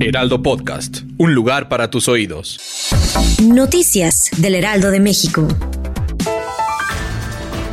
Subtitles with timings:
[0.00, 1.00] Heraldo Podcast.
[1.16, 2.60] Un lugar para tus oídos.
[3.42, 5.48] Noticias del Heraldo de México.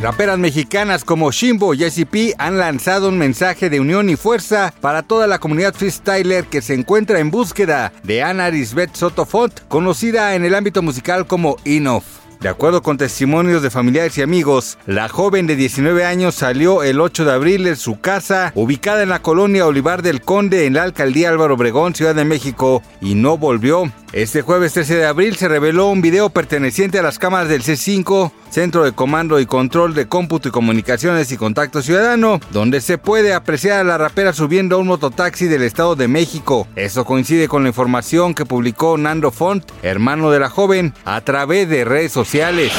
[0.00, 4.72] Raperas mexicanas como Shimbo y Jessie P han lanzado un mensaje de unión y fuerza
[4.80, 10.34] para toda la comunidad freestyler que se encuentra en búsqueda de Ana Risbeth Sotofont, conocida
[10.34, 12.25] en el ámbito musical como Inoff.
[12.40, 17.00] De acuerdo con testimonios de familiares y amigos, la joven de 19 años salió el
[17.00, 20.82] 8 de abril de su casa, ubicada en la colonia Olivar del Conde, en la
[20.82, 23.90] alcaldía Álvaro Obregón, Ciudad de México, y no volvió.
[24.16, 28.32] Este jueves 13 de abril se reveló un video perteneciente a las cámaras del C5,
[28.48, 33.34] Centro de Comando y Control de Cómputo y Comunicaciones y Contacto Ciudadano, donde se puede
[33.34, 36.66] apreciar a la rapera subiendo a un mototaxi del Estado de México.
[36.76, 41.68] Eso coincide con la información que publicó Nando Font, hermano de la joven, a través
[41.68, 42.72] de redes sociales.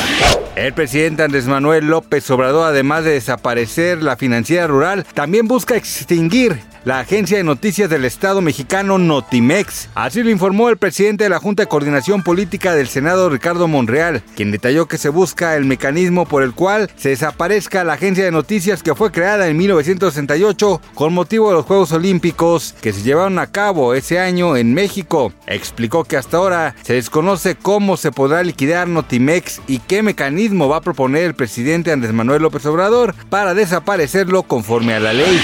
[0.56, 6.60] El presidente Andrés Manuel López Obrador, además de desaparecer la financiera rural, también busca extinguir
[6.88, 9.90] la agencia de noticias del Estado mexicano Notimex.
[9.94, 14.24] Así lo informó el presidente de la Junta de Coordinación Política del Senado, Ricardo Monreal,
[14.38, 18.32] quien detalló que se busca el mecanismo por el cual se desaparezca la agencia de
[18.32, 23.38] noticias que fue creada en 1968 con motivo de los Juegos Olímpicos que se llevaron
[23.38, 25.34] a cabo ese año en México.
[25.46, 30.78] Explicó que hasta ahora se desconoce cómo se podrá liquidar Notimex y qué mecanismo va
[30.78, 35.38] a proponer el presidente Andrés Manuel López Obrador para desaparecerlo conforme a la ley.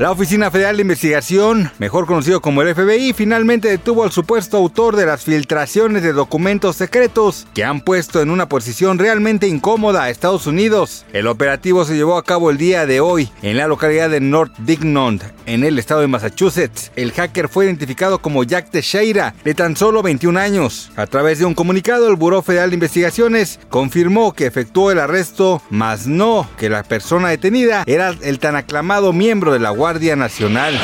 [0.00, 4.96] La Oficina Federal de Investigación, mejor conocido como el FBI, finalmente detuvo al supuesto autor
[4.96, 10.08] de las filtraciones de documentos secretos que han puesto en una posición realmente incómoda a
[10.08, 11.04] Estados Unidos.
[11.12, 14.56] El operativo se llevó a cabo el día de hoy en la localidad de North
[14.60, 16.92] Dignond, en el estado de Massachusetts.
[16.96, 20.90] El hacker fue identificado como Jack Teixeira, de tan solo 21 años.
[20.96, 25.60] A través de un comunicado, el Buró Federal de Investigaciones confirmó que efectuó el arresto,
[25.68, 30.78] mas no que la persona detenida era el tan aclamado miembro de la Guardia Nacional.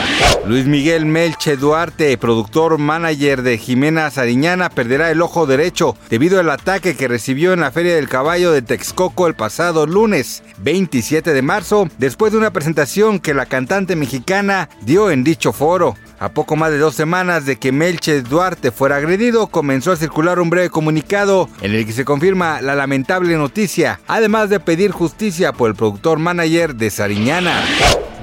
[0.48, 6.50] Luis Miguel Melche Duarte, productor manager de Jimena Sariñana, perderá el ojo derecho debido al
[6.50, 11.42] ataque que recibió en la Feria del Caballo de Texcoco el pasado lunes 27 de
[11.42, 15.94] marzo, después de una presentación que la cantante mexicana dio en dicho foro.
[16.18, 20.40] A poco más de dos semanas de que Melche Duarte fuera agredido, comenzó a circular
[20.40, 25.52] un breve comunicado en el que se confirma la lamentable noticia, además de pedir justicia
[25.52, 27.62] por el productor manager de Sariñana.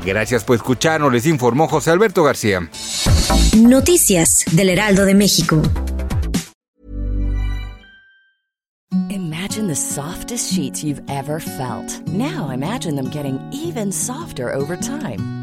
[0.06, 2.70] Gracias por escucharnos, les informó José Alberto García.
[3.58, 5.62] Noticias del Heraldo de México.
[9.10, 12.02] Imagine the softest sheets you've ever felt.
[12.08, 15.43] Now imagine them getting even softer over time.